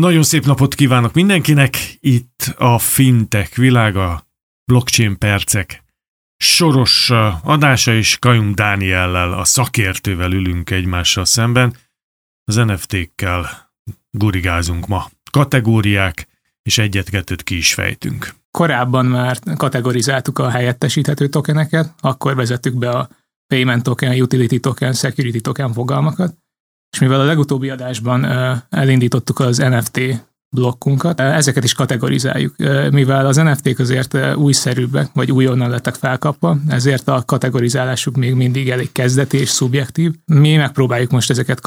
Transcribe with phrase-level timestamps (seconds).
[0.00, 1.76] Nagyon szép napot kívánok mindenkinek!
[1.98, 4.26] Itt a fintech világa,
[4.64, 5.84] blockchain percek
[6.36, 7.10] soros
[7.42, 11.76] adása, és Kajum Dániellel, a szakértővel ülünk egymással szemben.
[12.44, 13.70] Az NFT-kkel
[14.10, 15.10] gurigázunk ma.
[15.30, 16.28] Kategóriák,
[16.62, 18.34] és egyet-kettőt ki is fejtünk.
[18.50, 23.08] Korábban már kategorizáltuk a helyettesíthető tokeneket, akkor vezettük be a
[23.46, 26.34] payment token, utility token, security token fogalmakat,
[26.90, 28.26] és mivel a legutóbbi adásban
[28.70, 30.00] elindítottuk az NFT
[30.56, 32.54] blokkunkat, ezeket is kategorizáljuk.
[32.90, 38.92] Mivel az NFT-k azért újszerűbbek, vagy újonnan lettek felkapva, ezért a kategorizálásuk még mindig elég
[38.92, 40.12] kezdeti és szubjektív.
[40.24, 41.60] Mi megpróbáljuk most ezeket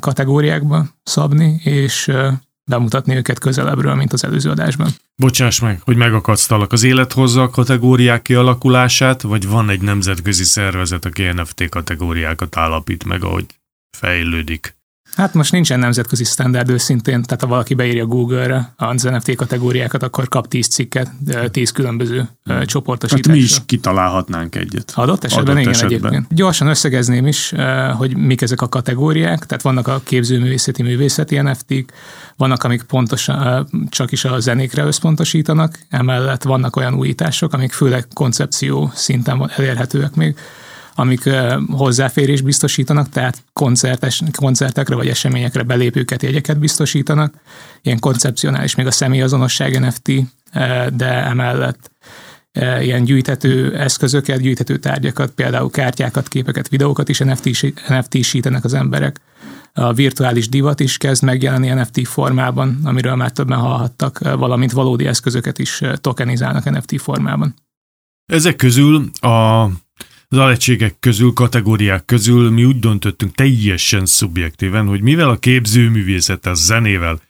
[0.00, 2.12] kategóriákba szabni, és
[2.64, 4.88] bemutatni őket közelebbről, mint az előző adásban.
[5.16, 6.72] Bocsáss meg, hogy megakasztalak.
[6.72, 13.04] Az élet hozza a kategóriák kialakulását, vagy van egy nemzetközi szervezet, aki NFT kategóriákat állapít
[13.04, 13.44] meg, ahogy
[13.98, 14.78] fejlődik.
[15.16, 20.28] Hát most nincsen nemzetközi standard őszintén, tehát ha valaki beírja Google-re az NFT kategóriákat, akkor
[20.28, 21.10] kap 10 cikket,
[21.50, 22.64] 10 különböző hmm.
[22.64, 23.32] csoportosításra.
[23.32, 24.92] Hát mi is kitalálhatnánk egyet.
[24.94, 25.98] Adott esetben, Adott igen esetben.
[25.98, 26.34] egyébként.
[26.34, 27.52] Gyorsan összegezném is,
[27.96, 31.92] hogy mik ezek a kategóriák, tehát vannak a képzőművészeti, művészeti NFT-k,
[32.36, 38.90] vannak, amik pontosan csak is a zenékre összpontosítanak, emellett vannak olyan újítások, amik főleg koncepció
[38.94, 40.36] szinten elérhetőek még,
[41.00, 41.30] amik
[41.70, 47.34] hozzáférés biztosítanak, tehát koncertes, koncertekre vagy eseményekre belépőket, jegyeket biztosítanak.
[47.82, 50.12] Ilyen koncepcionális még a személyazonosság NFT,
[50.96, 51.90] de emellett
[52.80, 57.22] ilyen gyűjthető eszközöket, gyűjthető tárgyakat, például kártyákat, képeket, videókat is
[57.88, 59.20] NFT-sítenek az emberek.
[59.72, 65.58] A virtuális divat is kezd megjelenni NFT formában, amiről már többen hallhattak, valamint valódi eszközöket
[65.58, 67.54] is tokenizálnak NFT formában.
[68.32, 69.66] Ezek közül a
[70.32, 76.54] az alegységek közül, kategóriák közül mi úgy döntöttünk teljesen szubjektíven, hogy mivel a képzőművészet, a
[76.54, 77.20] zenével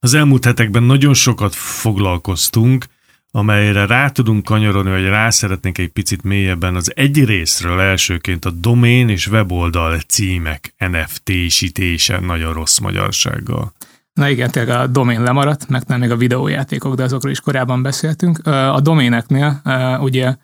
[0.00, 2.84] az elmúlt hetekben nagyon sokat foglalkoztunk,
[3.30, 8.50] amelyre rá tudunk kanyarodni, vagy rá szeretnénk egy picit mélyebben az egy részről elsőként a
[8.50, 13.72] domén és weboldal címek NFT-sítése nagyon rossz magyarsággal.
[14.12, 17.82] Na igen, tényleg a domén lemaradt, meg nem még a videójátékok, de azokról is korábban
[17.82, 18.46] beszéltünk.
[18.46, 19.62] A doméneknél
[20.00, 20.34] ugye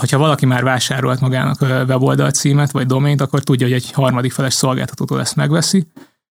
[0.00, 4.54] hogyha valaki már vásárolt magának weboldal címet vagy domént, akkor tudja, hogy egy harmadik feles
[4.54, 5.86] szolgáltatótól ezt megveszi,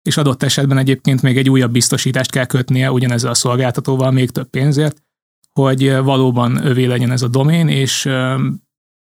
[0.01, 4.49] és adott esetben egyébként még egy újabb biztosítást kell kötnie ugyanezzel a szolgáltatóval még több
[4.49, 5.03] pénzért,
[5.51, 8.03] hogy valóban övé legyen ez a domén, és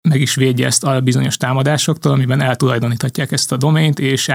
[0.01, 4.29] meg is védje ezt a bizonyos támadásoktól, amiben eltulajdoníthatják ezt a domént, és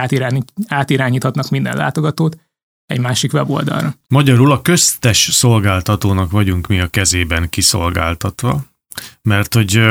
[0.69, 2.39] átirányíthatnak minden látogatót
[2.87, 3.95] egy másik weboldalra.
[4.09, 8.65] Magyarul a köztes szolgáltatónak vagyunk mi a kezében kiszolgáltatva,
[9.23, 9.83] mert hogy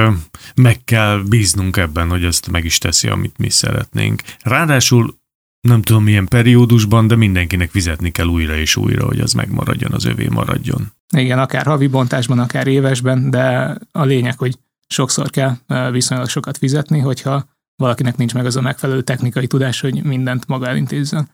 [0.55, 4.21] meg kell bíznunk ebben, hogy ezt meg is teszi, amit mi szeretnénk.
[4.41, 5.21] Ráadásul
[5.67, 10.05] nem tudom milyen periódusban, de mindenkinek fizetni kell újra és újra, hogy az megmaradjon, az
[10.05, 10.91] övé maradjon.
[11.15, 15.57] Igen, akár havi bontásban, akár évesben, de a lényeg, hogy sokszor kell
[15.91, 20.67] viszonylag sokat fizetni, hogyha valakinek nincs meg az a megfelelő technikai tudás, hogy mindent maga
[20.67, 21.29] elintézzen.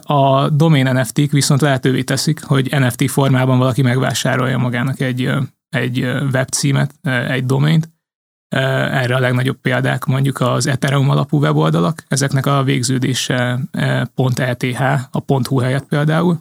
[0.00, 5.30] A domain NFT-k viszont lehetővé teszik, hogy NFT formában valaki megvásárolja magának egy
[5.72, 6.00] egy
[6.32, 6.94] webcímet,
[7.28, 7.90] egy domaint.
[8.48, 13.60] Erre a legnagyobb példák mondjuk az Ethereum alapú weboldalak, ezeknek a végződése
[14.34, 16.40] .eth, a .hu helyett például,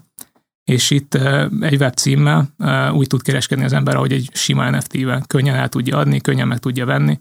[0.64, 1.14] és itt
[1.60, 2.50] egy webcímmel
[2.94, 6.58] úgy tud kereskedni az ember, ahogy egy sima NFT-vel könnyen el tudja adni, könnyen meg
[6.58, 7.20] tudja venni.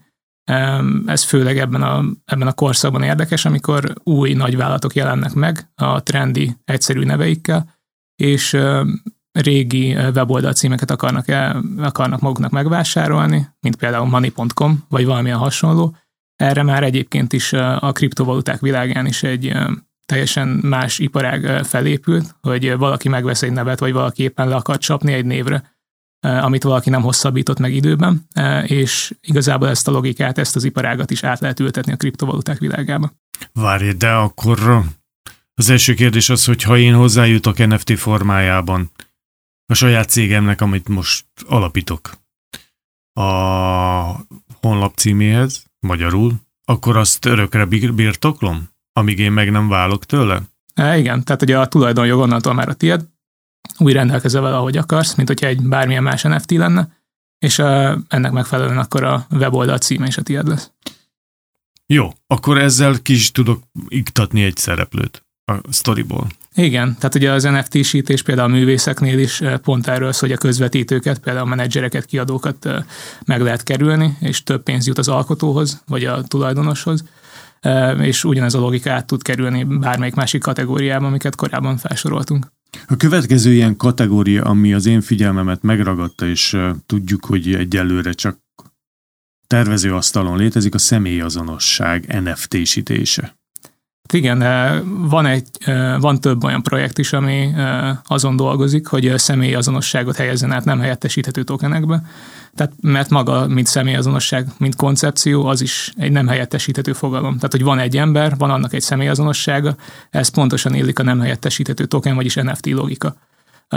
[1.07, 6.57] Ez főleg ebben a, ebben a korszakban érdekes, amikor új nagyvállalatok jelennek meg a trendi,
[6.65, 7.79] egyszerű neveikkel,
[8.17, 8.57] és
[9.33, 15.97] régi weboldal címeket akarnak, el, akarnak maguknak megvásárolni, mint például money.com, vagy valamilyen hasonló.
[16.37, 19.53] Erre már egyébként is a kriptovaluták világán is egy
[20.07, 25.13] teljesen más iparág felépült, hogy valaki megvesz egy nevet, vagy valaki éppen le akar csapni
[25.13, 25.79] egy névre,
[26.21, 28.27] amit valaki nem hosszabbított meg időben,
[28.63, 33.13] és igazából ezt a logikát, ezt az iparágat is át lehet ültetni a kriptovaluták világába.
[33.53, 34.85] Várj, de akkor
[35.55, 38.91] az első kérdés az, hogy ha én hozzájutok NFT formájában,
[39.71, 42.11] a saját cégemnek, amit most alapítok
[43.13, 43.23] a
[44.61, 46.35] honlap címéhez, magyarul,
[46.65, 50.43] akkor azt örökre birtoklom, amíg én meg nem válok tőle?
[50.75, 53.05] E, igen, tehát ugye a tulajdonjog onnantól már a tied,
[53.79, 56.99] úgy rendelkezel vele, ahogy akarsz, mint hogyha egy bármilyen más NFT lenne,
[57.39, 60.71] és uh, ennek megfelelően akkor a weboldal címe is a tied lesz.
[61.87, 66.27] Jó, akkor ezzel kis tudok iktatni egy szereplőt a sztoriból.
[66.55, 70.41] Igen, tehát ugye az NFT-sítés például a művészeknél is eh, pont erről szól, hogy a
[70.41, 72.85] közvetítőket, például a menedzsereket, kiadókat eh,
[73.27, 77.05] meg lehet kerülni, és több pénz jut az alkotóhoz, vagy a tulajdonoshoz,
[77.61, 82.47] eh, és ugyanez a logika át tud kerülni bármelyik másik kategóriában, amiket korábban felsoroltunk.
[82.87, 86.57] A következő ilyen kategória, ami az én figyelmemet megragadta, és
[86.87, 88.39] tudjuk, hogy egyelőre csak
[89.47, 93.40] tervezőasztalon létezik, a személyazonosság NFT-sítése.
[94.13, 94.39] Igen,
[95.09, 95.49] van, egy,
[96.01, 97.53] van több olyan projekt is, ami
[98.07, 102.03] azon dolgozik, hogy személyazonosságot helyezzen át nem helyettesíthető tokenekbe.
[102.55, 107.35] Tehát, mert maga, mint személyazonosság, mint koncepció, az is egy nem helyettesíthető fogalom.
[107.35, 109.77] Tehát, hogy van egy ember, van annak egy személyazonossága,
[110.11, 113.17] ez pontosan illik a nem helyettesíthető token, vagyis NFT logika.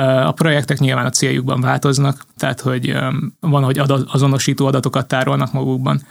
[0.01, 2.97] A projektek nyilván a céljukban változnak, tehát hogy
[3.39, 6.01] van, hogy azonosító adatokat tárolnak magukban,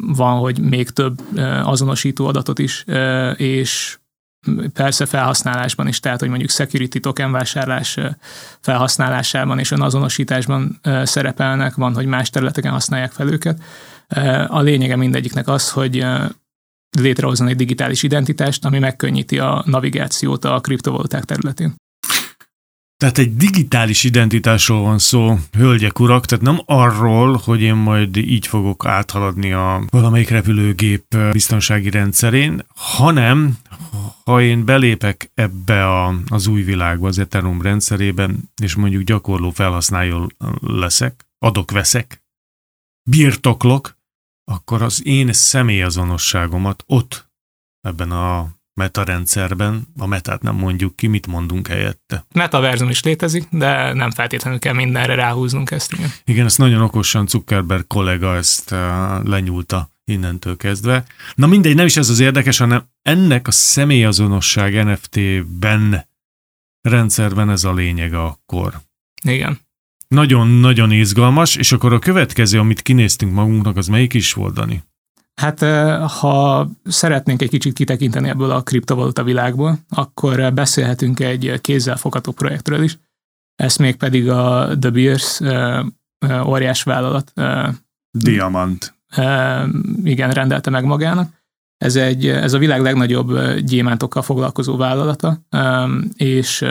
[0.00, 2.84] van, hogy még több azonosító adatot is,
[3.36, 3.98] és
[4.72, 7.98] persze felhasználásban is, tehát hogy mondjuk security token vásárlás
[8.60, 13.62] felhasználásában és önazonosításban szerepelnek, van, hogy más területeken használják fel őket.
[14.46, 16.06] A lényege mindegyiknek az, hogy
[16.98, 21.74] létrehozzon egy digitális identitást, ami megkönnyíti a navigációt a kriptovaluták területén.
[23.02, 28.46] Tehát egy digitális identitásról van szó, hölgyek, urak, tehát nem arról, hogy én majd így
[28.46, 33.58] fogok áthaladni a valamelyik repülőgép biztonsági rendszerén, hanem
[34.24, 40.30] ha én belépek ebbe a, az új világba, az Ethereum rendszerében, és mondjuk gyakorló felhasználó
[40.60, 42.24] leszek, adok-veszek,
[43.10, 43.96] birtoklok,
[44.44, 47.30] akkor az én személyazonosságomat ott,
[47.80, 52.26] ebben a metarendszerben, a metát nem mondjuk ki, mit mondunk helyette.
[52.34, 55.92] Metaverzum is létezik, de nem feltétlenül kell mindenre ráhúznunk ezt.
[55.92, 58.78] Igen, igen ezt nagyon okosan Zuckerberg kollega ezt uh,
[59.24, 61.04] lenyúlta innentől kezdve.
[61.34, 66.08] Na mindegy, nem is ez az érdekes, hanem ennek a személyazonosság NFT-ben
[66.80, 68.80] rendszerben ez a lényege akkor.
[69.22, 69.60] Igen.
[70.08, 74.82] Nagyon-nagyon izgalmas, és akkor a következő, amit kinéztünk magunknak, az melyik is volt, Dani?
[75.34, 75.60] Hát
[76.20, 82.98] ha szeretnénk egy kicsit kitekinteni ebből a kriptovaluta világból, akkor beszélhetünk egy kézzelfogható projektről is.
[83.54, 85.40] Ez még pedig a The Beers
[86.44, 87.32] óriás vállalat.
[88.10, 88.94] Diamant.
[90.02, 91.40] Igen, rendelte meg magának.
[91.76, 95.38] Ez, egy, ez a világ legnagyobb gyémántokkal foglalkozó vállalata,
[96.14, 96.64] és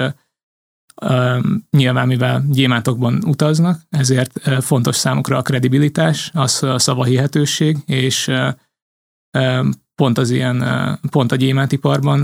[1.70, 8.32] nyilván mivel gyémántokban utaznak, ezért fontos számukra a kredibilitás, az a szavahihetőség, és
[9.96, 10.66] pont az ilyen,
[11.10, 12.20] pont a gyémántiparban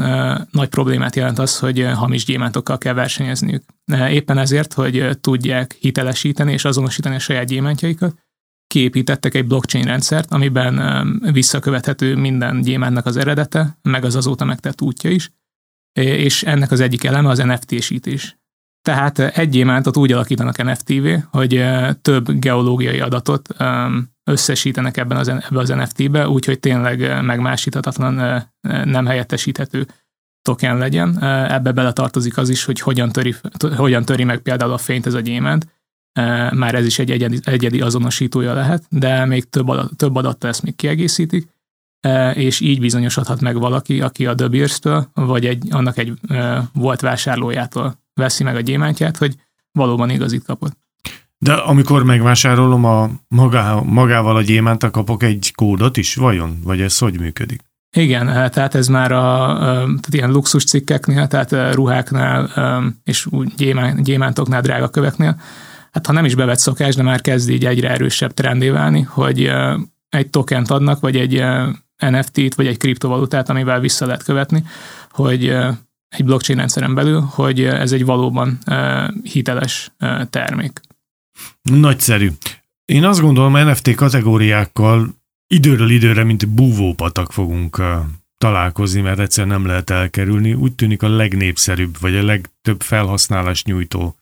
[0.52, 3.64] nagy problémát jelent az, hogy hamis gyémántokkal kell versenyezniük.
[4.10, 8.26] Éppen ezért, hogy tudják hitelesíteni és azonosítani a saját gyémántjaikat,
[8.68, 15.10] kiépítettek egy blockchain rendszert, amiben visszakövethető minden gyémántnak az eredete, meg az azóta megtett útja
[15.10, 15.32] is,
[16.00, 18.38] és ennek az egyik eleme az NFT-sítés.
[18.88, 21.66] Tehát egy gyémántot úgy alakítanak NFT-vé, hogy
[22.02, 23.56] több geológiai adatot
[24.24, 28.44] összesítenek ebben az, ebben az NFT-be, úgyhogy tényleg megmásíthatatlan,
[28.84, 29.88] nem helyettesíthető
[30.42, 31.24] token legyen.
[31.50, 33.36] Ebbe bele tartozik az is, hogy hogyan töri,
[33.76, 35.68] hogyan töri meg például a fényt ez a gyémánt.
[36.52, 40.64] Már ez is egy egyedi, egyedi azonosítója lehet, de még több, adat, több adattal ezt
[40.64, 41.48] még kiegészítik
[42.34, 46.14] és így bizonyosodhat meg valaki, aki a Beers-től, vagy egy, annak egy
[46.74, 49.36] volt vásárlójától veszi meg a gyémántját, hogy
[49.72, 50.78] valóban igazit kapott.
[51.38, 56.60] De amikor megvásárolom a magá, magával a gyémánta, kapok egy kódot is, vajon?
[56.64, 57.62] Vagy ez hogy működik?
[57.96, 62.50] Igen, eh, tehát ez már a, eh, tehát ilyen luxus cikkeknél, tehát eh, ruháknál
[63.04, 63.54] és úgy
[64.02, 65.42] gyémántoknál, drága köveknél,
[65.92, 69.52] hát ha nem is bevett szokás, de már kezd így egyre erősebb trendé válni, hogy
[70.10, 71.44] egy tokent adnak, vagy egy
[71.98, 74.64] NFT-t, vagy egy kriptovalutát, amivel vissza lehet követni,
[75.12, 75.58] hogy
[76.10, 78.58] egy blockchain rendszeren belül, hogy ez egy valóban
[79.24, 79.92] hiteles
[80.30, 80.80] termék.
[81.62, 82.30] Nagyszerű.
[82.86, 85.16] Én azt gondolom, NFT kategóriákkal
[85.48, 87.82] időről időre, mint búvópatak fogunk
[88.38, 90.54] találkozni, mert egyszer nem lehet elkerülni.
[90.54, 94.16] Úgy tűnik a legnépszerűbb, vagy a legtöbb felhasználás nyújtó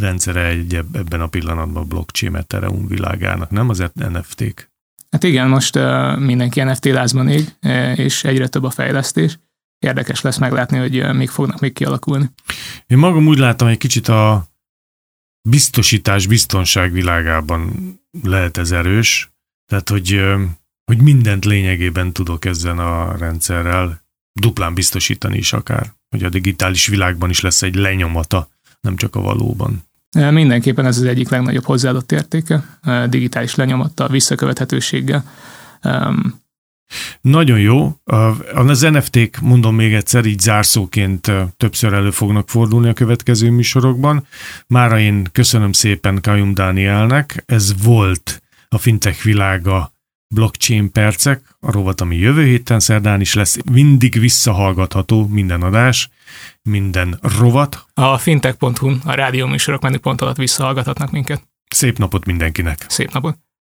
[0.00, 4.70] rendszere egy ebben a pillanatban a blockchain Ethereum világának, nem az NFT-k?
[5.10, 5.74] Hát igen, most
[6.18, 7.54] mindenki NFT lázban ég,
[7.94, 9.38] és egyre több a fejlesztés
[9.78, 12.30] érdekes lesz meglátni, hogy még fognak még kialakulni.
[12.86, 14.46] Én magam úgy látom, egy kicsit a
[15.48, 17.72] biztosítás, biztonság világában
[18.22, 19.30] lehet ez erős,
[19.66, 20.20] tehát hogy,
[20.84, 24.04] hogy mindent lényegében tudok ezen a rendszerrel
[24.40, 28.48] duplán biztosítani is akár, hogy a digitális világban is lesz egy lenyomata,
[28.80, 29.84] nem csak a valóban.
[30.30, 32.78] Mindenképpen ez az egyik legnagyobb hozzáadott értéke,
[33.08, 35.24] digitális lenyomata, visszakövethetőséggel.
[37.20, 37.92] Nagyon jó.
[38.54, 44.26] Az NFT-k, mondom még egyszer, így zárszóként többször elő fognak fordulni a következő műsorokban.
[44.66, 47.42] Mára én köszönöm szépen Kajum Dánielnek.
[47.46, 49.94] Ez volt a fintech világa
[50.34, 56.10] blockchain percek, a rovat, ami jövő héten szerdán is lesz, mindig visszahallgatható minden adás,
[56.62, 57.86] minden rovat.
[57.94, 61.48] A fintech.hu, a rádióműsorok menüpont alatt visszahallgathatnak minket.
[61.68, 62.84] Szép napot mindenkinek!
[62.88, 63.45] Szép napot!